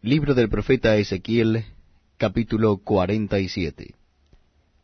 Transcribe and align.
Libro 0.00 0.36
del 0.36 0.48
profeta 0.48 0.94
Ezequiel, 0.94 1.64
capítulo 2.18 2.76
47, 2.76 3.96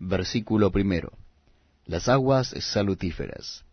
versículo 0.00 0.72
primero. 0.72 1.12
Las 1.86 2.08
aguas 2.08 2.48
salutíferas. 2.48 3.64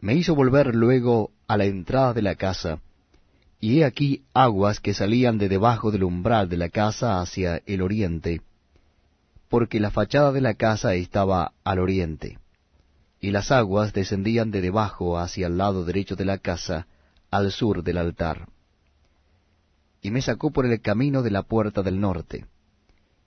Me 0.00 0.14
hizo 0.14 0.34
volver 0.34 0.74
luego 0.74 1.32
a 1.46 1.58
la 1.58 1.66
entrada 1.66 2.14
de 2.14 2.22
la 2.22 2.36
casa, 2.36 2.78
y 3.60 3.80
he 3.80 3.84
aquí 3.84 4.22
aguas 4.32 4.80
que 4.80 4.94
salían 4.94 5.36
de 5.36 5.50
debajo 5.50 5.90
del 5.90 6.04
umbral 6.04 6.48
de 6.48 6.56
la 6.56 6.70
casa 6.70 7.20
hacia 7.20 7.60
el 7.66 7.82
oriente, 7.82 8.40
porque 9.50 9.80
la 9.80 9.90
fachada 9.90 10.32
de 10.32 10.40
la 10.40 10.54
casa 10.54 10.94
estaba 10.94 11.52
al 11.62 11.78
oriente, 11.78 12.38
y 13.20 13.32
las 13.32 13.52
aguas 13.52 13.92
descendían 13.92 14.50
de 14.50 14.62
debajo 14.62 15.18
hacia 15.18 15.46
el 15.48 15.58
lado 15.58 15.84
derecho 15.84 16.16
de 16.16 16.24
la 16.24 16.38
casa, 16.38 16.86
al 17.30 17.52
sur 17.52 17.82
del 17.82 17.98
altar 17.98 18.48
y 20.02 20.10
me 20.10 20.22
sacó 20.22 20.50
por 20.50 20.66
el 20.66 20.80
camino 20.80 21.22
de 21.22 21.30
la 21.30 21.42
puerta 21.42 21.82
del 21.82 22.00
norte, 22.00 22.46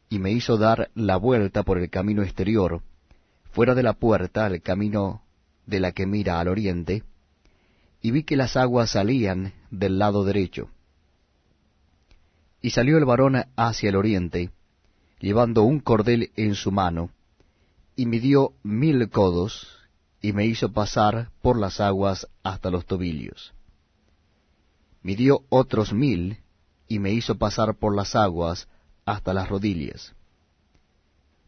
y 0.09 0.20
me 0.20 0.31
hizo 0.31 0.58
dar 0.58 0.90
la 0.95 1.18
vuelta 1.18 1.64
por 1.64 1.77
el 1.77 1.90
camino 1.90 2.23
exterior, 2.23 2.81
fuera 3.52 3.76
de 3.76 3.84
la 3.84 3.94
puerta 3.94 4.45
al 4.45 4.62
camino 4.62 5.22
de 5.66 5.80
la 5.80 5.91
que 5.91 6.05
mira 6.05 6.40
al 6.40 6.48
oriente, 6.48 7.04
y 8.02 8.12
vi 8.12 8.23
que 8.23 8.36
las 8.36 8.58
aguas 8.58 8.91
salían 8.91 9.54
del 9.72 9.98
lado 9.98 10.26
derecho. 10.26 10.70
Y 12.62 12.72
salió 12.72 12.98
el 12.98 13.05
varón 13.05 13.44
hacia 13.55 13.90
el 13.90 13.95
oriente, 13.95 14.50
llevando 15.20 15.64
un 15.64 15.80
cordel 15.80 16.31
en 16.36 16.55
su 16.55 16.72
mano, 16.72 17.12
y 17.95 18.05
midió 18.05 18.53
mil 18.64 19.09
codos, 19.09 19.67
y 20.22 20.34
me 20.34 20.45
hizo 20.45 20.72
pasar 20.72 21.30
por 21.42 21.59
las 21.59 21.80
aguas 21.80 22.28
hasta 22.44 22.70
los 22.70 22.86
tobillos. 22.86 23.53
Midió 25.02 25.44
otros 25.50 25.94
mil, 25.94 26.42
y 26.93 26.99
me 26.99 27.11
hizo 27.11 27.39
pasar 27.39 27.73
por 27.73 27.95
las 27.95 28.15
aguas 28.15 28.67
hasta 29.03 29.33
las 29.33 29.49
rodillas. 29.49 30.13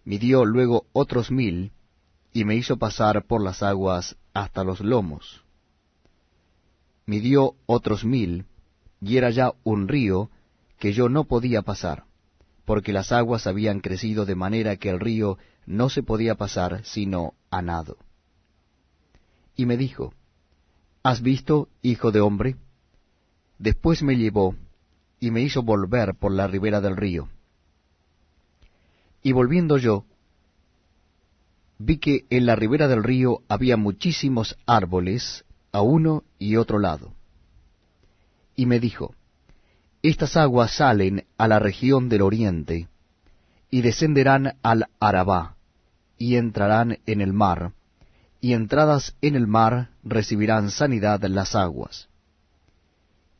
Midió 0.03 0.43
luego 0.43 0.87
otros 0.91 1.29
mil, 1.29 1.71
y 2.33 2.45
me 2.45 2.55
hizo 2.55 2.77
pasar 2.77 3.27
por 3.27 3.43
las 3.43 3.61
aguas 3.61 4.17
hasta 4.33 4.63
los 4.63 4.79
lomos. 4.79 5.43
Midió 7.05 7.53
otros 7.67 8.03
mil, 8.05 8.45
y 8.99 9.17
era 9.17 9.29
ya 9.29 9.53
un 9.63 9.87
río 9.87 10.31
que 10.79 10.93
yo 10.93 11.09
no 11.09 11.25
podía 11.25 11.61
pasar, 11.61 12.05
porque 12.65 12.91
las 12.91 13.11
aguas 13.11 13.45
habían 13.45 13.81
crecido 13.81 14.25
de 14.25 14.33
manera 14.33 14.77
que 14.77 14.89
el 14.89 14.99
río 14.99 15.37
no 15.67 15.89
se 15.89 16.01
podía 16.01 16.33
pasar 16.33 16.83
sino 16.85 17.35
a 17.51 17.61
nado. 17.61 17.97
Y 19.55 19.67
me 19.67 19.77
dijo, 19.77 20.11
¿Has 21.03 21.21
visto, 21.21 21.69
hijo 21.83 22.11
de 22.11 22.21
hombre? 22.21 22.55
Después 23.59 24.01
me 24.01 24.17
llevó, 24.17 24.55
y 25.19 25.31
me 25.31 25.41
hizo 25.41 25.63
volver 25.63 26.15
por 26.15 26.31
la 26.31 26.47
ribera 26.47 26.81
del 26.81 26.97
río. 26.97 27.29
Y 29.23 29.31
volviendo 29.31 29.77
yo, 29.77 30.05
vi 31.77 31.97
que 31.97 32.25
en 32.29 32.45
la 32.45 32.55
ribera 32.55 32.87
del 32.87 33.03
río 33.03 33.41
había 33.47 33.77
muchísimos 33.77 34.57
árboles 34.65 35.45
a 35.71 35.81
uno 35.81 36.23
y 36.37 36.57
otro 36.57 36.79
lado. 36.79 37.13
Y 38.55 38.65
me 38.65 38.79
dijo, 38.79 39.15
Estas 40.01 40.37
aguas 40.37 40.75
salen 40.75 41.25
a 41.37 41.47
la 41.47 41.59
región 41.59 42.07
del 42.07 42.21
oriente, 42.21 42.87
y 43.69 43.81
descenderán 43.81 44.57
al 44.61 44.87
Arabá, 44.99 45.55
y 46.17 46.35
entrarán 46.35 46.99
en 47.05 47.19
el 47.19 47.33
mar, 47.33 47.73
y 48.39 48.53
entradas 48.53 49.15
en 49.21 49.35
el 49.35 49.47
mar 49.47 49.89
recibirán 50.03 50.69
sanidad 50.69 51.21
las 51.23 51.55
aguas 51.55 52.09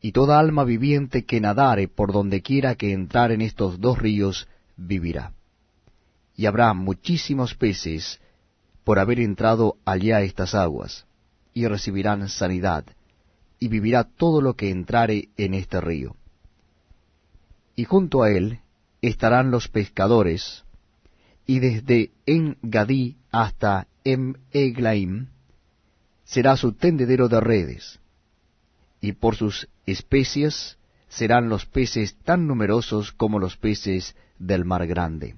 y 0.06 0.12
toda 0.12 0.38
alma 0.38 0.64
viviente 0.66 1.26
que 1.26 1.42
nadare 1.42 1.88
por 1.88 2.14
donde 2.14 2.44
quiera 2.44 2.76
que 2.76 2.94
entrar 2.94 3.32
en 3.32 3.42
estos 3.42 3.80
dos 3.80 3.98
ríos 3.98 4.48
vivirá. 4.78 5.34
Y 6.36 6.46
habrá 6.46 6.76
muchísimos 6.76 7.56
peces 7.56 8.22
por 8.84 9.00
haber 9.00 9.20
entrado 9.20 9.78
allá 9.84 10.22
estas 10.22 10.54
aguas, 10.54 11.08
y 11.56 11.66
recibirán 11.66 12.30
sanidad, 12.30 12.86
y 13.60 13.68
vivirá 13.68 14.04
todo 14.04 14.42
lo 14.42 14.54
que 14.54 14.70
entrare 14.70 15.30
en 15.38 15.56
este 15.56 15.82
río. 15.82 16.16
Y 17.76 17.86
junto 17.86 18.22
a 18.22 18.30
él 18.30 18.60
estarán 19.02 19.50
los 19.50 19.70
pescadores, 19.70 20.66
y 21.48 21.58
desde 21.58 22.12
En-Gadí 22.28 23.18
hasta 23.32 23.88
Em-Eglaim 24.04 25.30
será 26.26 26.58
su 26.58 26.74
tendedero 26.74 27.28
de 27.28 27.40
redes 27.40 28.00
y 29.06 29.14
por 29.14 29.36
sus 29.36 29.70
especies 29.86 30.80
serán 31.10 31.48
los 31.48 31.68
peces 31.68 32.18
tan 32.24 32.48
numerosos 32.48 33.12
como 33.12 33.38
los 33.38 33.56
peces 33.56 34.16
del 34.40 34.66
mar 34.66 34.88
grande. 34.88 35.36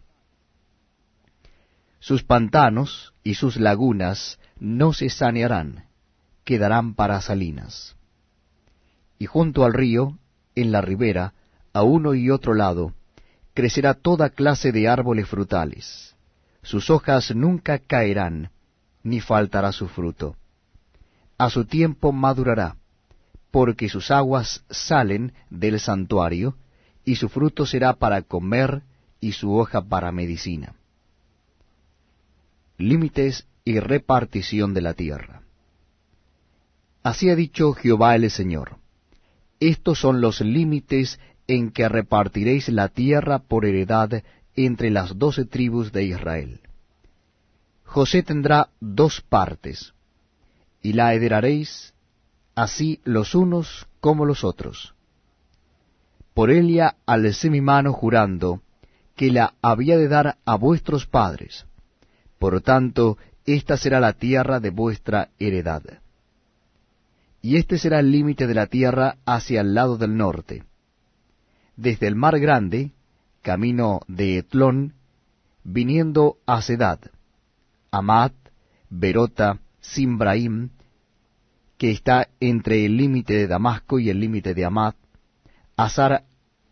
Sus 2.00 2.24
pantanos 2.24 3.14
y 3.26 3.34
sus 3.34 3.58
lagunas 3.58 4.40
no 4.58 4.94
se 4.94 5.10
sanearán, 5.10 5.88
quedarán 6.46 6.94
para 6.94 7.20
salinas. 7.20 7.98
Y 9.20 9.26
junto 9.26 9.66
al 9.66 9.74
río, 9.74 10.18
en 10.56 10.72
la 10.72 10.80
ribera, 10.80 11.34
a 11.74 11.84
uno 11.84 12.14
y 12.14 12.30
otro 12.30 12.54
lado, 12.54 12.94
crecerá 13.54 13.96
toda 13.96 14.30
clase 14.30 14.72
de 14.72 14.88
árboles 14.88 15.28
frutales. 15.28 16.16
Sus 16.62 16.90
hojas 16.90 17.36
nunca 17.36 17.80
caerán, 17.80 18.52
ni 19.04 19.20
faltará 19.20 19.74
su 19.74 19.90
fruto. 19.90 20.38
A 21.38 21.50
su 21.50 21.66
tiempo 21.66 22.14
madurará, 22.14 22.78
porque 23.58 23.90
sus 23.90 24.12
aguas 24.12 24.64
salen 24.70 25.34
del 25.50 25.80
santuario, 25.80 26.58
y 27.04 27.16
su 27.16 27.28
fruto 27.28 27.66
será 27.66 27.94
para 27.94 28.22
comer, 28.22 28.84
y 29.20 29.32
su 29.32 29.58
hoja 29.58 29.82
para 29.82 30.12
medicina. 30.12 30.76
Límites 32.78 33.48
y 33.66 33.80
repartición 33.80 34.76
de 34.76 34.82
la 34.82 34.94
tierra. 34.94 35.42
Así 37.02 37.32
ha 37.32 37.36
dicho 37.36 37.74
Jehová 37.74 38.16
el 38.16 38.30
Señor. 38.30 38.78
Estos 39.60 40.02
son 40.02 40.22
los 40.22 40.40
límites 40.42 41.20
en 41.48 41.72
que 41.72 41.90
repartiréis 41.90 42.70
la 42.70 42.90
tierra 42.90 43.40
por 43.40 43.66
heredad 43.66 44.22
entre 44.56 44.92
las 44.92 45.18
doce 45.18 45.46
tribus 45.46 45.92
de 45.92 46.04
Israel. 46.04 46.62
José 47.86 48.22
tendrá 48.22 48.70
dos 48.80 49.22
partes, 49.22 49.96
y 50.84 50.94
la 50.94 51.16
heredaréis 51.16 51.96
así 52.58 53.00
los 53.04 53.36
unos 53.36 53.86
como 54.00 54.26
los 54.26 54.44
otros. 54.44 54.96
Por 56.34 56.50
ella 56.50 56.96
alcé 57.06 57.52
mi 57.52 57.62
mano 57.62 57.94
jurando 57.94 58.64
que 59.16 59.30
la 59.32 59.54
había 59.62 59.96
de 59.96 60.08
dar 60.08 60.38
a 60.44 60.56
vuestros 60.56 61.06
padres. 61.06 61.68
Por 62.40 62.60
tanto, 62.62 63.20
esta 63.46 63.78
será 63.78 64.00
la 64.00 64.14
tierra 64.14 64.60
de 64.60 64.72
vuestra 64.72 65.30
heredad. 65.38 65.84
Y 67.44 67.58
este 67.58 67.78
será 67.78 68.00
el 68.00 68.12
límite 68.12 68.48
de 68.48 68.56
la 68.56 68.66
tierra 68.66 69.18
hacia 69.24 69.62
el 69.62 69.76
lado 69.76 69.98
del 69.98 70.18
norte. 70.18 70.64
Desde 71.76 72.08
el 72.08 72.16
mar 72.16 72.40
grande, 72.40 72.92
camino 73.44 74.02
de 74.08 74.40
Etlón, 74.40 74.96
viniendo 75.64 76.38
a 76.48 76.64
Sedad, 76.64 77.00
Amat, 77.92 78.34
Berota, 78.90 79.60
Simbraim, 79.80 80.72
que 81.78 81.92
está 81.92 82.30
entre 82.40 82.86
el 82.86 82.98
límite 82.98 83.34
de 83.34 83.48
Damasco 83.48 84.00
y 84.00 84.10
el 84.10 84.20
límite 84.20 84.54
de 84.54 84.66
Amat, 84.66 84.96
Azar 85.76 86.24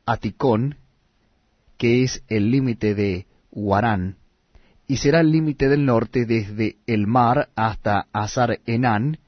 Aticón, 0.06 0.78
que 1.78 2.04
es 2.04 2.24
el 2.28 2.50
límite 2.50 2.96
de 2.96 3.28
Huarán, 3.52 4.18
y 4.88 4.98
será 4.98 5.22
el 5.22 5.32
límite 5.32 5.70
del 5.70 5.86
norte 5.86 6.26
desde 6.26 6.78
el 6.88 7.08
mar 7.08 7.50
hasta 7.56 8.08
Azar 8.14 8.60
Enán, 8.66 9.20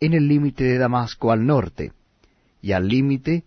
en 0.00 0.14
el 0.14 0.28
límite 0.28 0.64
de 0.64 0.78
Damasco 0.78 1.30
al 1.30 1.46
norte, 1.46 1.92
y 2.62 2.72
al 2.72 2.88
límite 2.88 3.44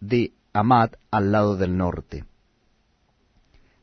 de 0.00 0.32
Amat 0.52 0.96
al 1.10 1.32
lado 1.32 1.56
del 1.56 1.76
norte. 1.76 2.24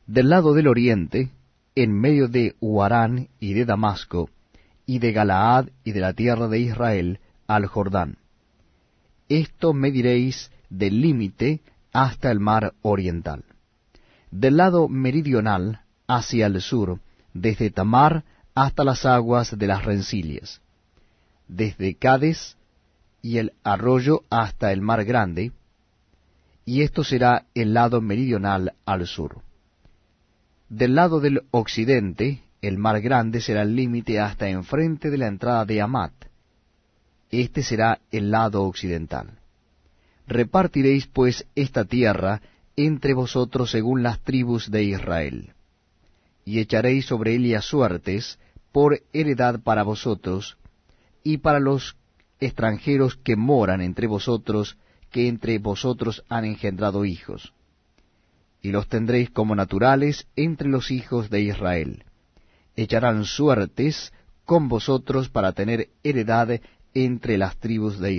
Del 0.06 0.30
lado 0.30 0.54
del 0.54 0.66
oriente, 0.66 1.30
en 1.74 1.92
medio 1.92 2.26
de 2.28 2.56
Huarán 2.60 3.28
y 3.38 3.54
de 3.54 3.64
Damasco, 3.64 4.30
y 4.86 4.98
de 4.98 5.12
Galaad 5.12 5.68
y 5.84 5.92
de 5.92 6.00
la 6.00 6.14
tierra 6.14 6.48
de 6.48 6.58
Israel 6.58 7.20
al 7.50 7.66
Jordán. 7.66 8.16
Esto 9.28 9.72
mediréis 9.72 10.50
del 10.68 11.00
límite 11.00 11.60
hasta 11.92 12.30
el 12.30 12.38
mar 12.38 12.74
oriental. 12.82 13.44
Del 14.30 14.56
lado 14.56 14.88
meridional 14.88 15.80
hacia 16.06 16.46
el 16.46 16.60
sur, 16.60 17.00
desde 17.34 17.70
Tamar 17.70 18.24
hasta 18.54 18.84
las 18.84 19.04
aguas 19.04 19.58
de 19.58 19.66
las 19.66 19.84
rencillas, 19.84 20.60
desde 21.48 21.96
Cades 21.96 22.56
y 23.20 23.38
el 23.38 23.52
arroyo 23.64 24.22
hasta 24.30 24.72
el 24.72 24.80
mar 24.80 25.04
grande, 25.04 25.52
y 26.64 26.82
esto 26.82 27.02
será 27.02 27.46
el 27.54 27.74
lado 27.74 28.00
meridional 28.00 28.74
al 28.84 29.06
sur. 29.08 29.42
Del 30.68 30.94
lado 30.94 31.18
del 31.18 31.42
occidente 31.50 32.44
el 32.62 32.78
mar 32.78 33.00
grande 33.00 33.40
será 33.40 33.62
el 33.62 33.74
límite 33.74 34.20
hasta 34.20 34.48
enfrente 34.48 35.10
de 35.10 35.18
la 35.18 35.26
entrada 35.26 35.64
de 35.64 35.80
Amat. 35.80 36.12
Este 37.30 37.62
será 37.62 38.00
el 38.10 38.30
lado 38.30 38.64
occidental. 38.64 39.38
Repartiréis 40.26 41.06
pues 41.06 41.46
esta 41.54 41.84
tierra 41.84 42.40
entre 42.76 43.14
vosotros 43.14 43.70
según 43.70 44.02
las 44.02 44.20
tribus 44.20 44.70
de 44.70 44.84
Israel, 44.84 45.52
y 46.44 46.60
echaréis 46.60 47.06
sobre 47.06 47.34
ella 47.34 47.60
suertes 47.60 48.38
por 48.72 49.00
heredad 49.12 49.60
para 49.60 49.82
vosotros, 49.82 50.56
y 51.22 51.38
para 51.38 51.60
los 51.60 51.96
extranjeros 52.40 53.16
que 53.16 53.36
moran 53.36 53.80
entre 53.80 54.06
vosotros, 54.06 54.76
que 55.10 55.28
entre 55.28 55.58
vosotros 55.58 56.24
han 56.28 56.44
engendrado 56.44 57.04
hijos. 57.04 57.52
Y 58.62 58.70
los 58.70 58.88
tendréis 58.88 59.30
como 59.30 59.54
naturales 59.54 60.26
entre 60.36 60.68
los 60.68 60.90
hijos 60.90 61.30
de 61.30 61.42
Israel. 61.42 62.04
Echarán 62.76 63.24
suertes 63.24 64.12
con 64.44 64.68
vosotros 64.68 65.28
para 65.28 65.52
tener 65.52 65.88
heredad 66.02 66.60
entre 66.94 67.38
las 67.38 67.56
tribus 67.56 67.98
de. 67.98 68.16